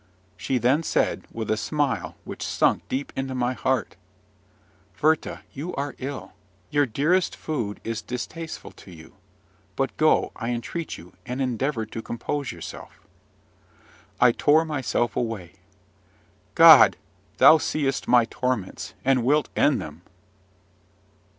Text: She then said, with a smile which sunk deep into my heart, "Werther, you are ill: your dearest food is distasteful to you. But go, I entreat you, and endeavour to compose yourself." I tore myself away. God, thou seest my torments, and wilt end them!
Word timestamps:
She 0.35 0.57
then 0.57 0.81
said, 0.81 1.25
with 1.31 1.51
a 1.51 1.55
smile 1.57 2.15
which 2.23 2.41
sunk 2.43 2.81
deep 2.89 3.13
into 3.15 3.35
my 3.35 3.53
heart, 3.53 3.97
"Werther, 4.99 5.41
you 5.53 5.75
are 5.75 5.93
ill: 5.99 6.33
your 6.71 6.87
dearest 6.87 7.35
food 7.35 7.79
is 7.83 8.01
distasteful 8.01 8.71
to 8.71 8.89
you. 8.89 9.13
But 9.75 9.95
go, 9.97 10.31
I 10.35 10.49
entreat 10.49 10.97
you, 10.97 11.13
and 11.27 11.39
endeavour 11.39 11.85
to 11.85 12.01
compose 12.01 12.51
yourself." 12.51 12.99
I 14.19 14.31
tore 14.31 14.65
myself 14.65 15.15
away. 15.15 15.57
God, 16.55 16.97
thou 17.37 17.59
seest 17.59 18.07
my 18.07 18.25
torments, 18.25 18.95
and 19.05 19.23
wilt 19.23 19.49
end 19.55 19.79
them! 19.79 20.01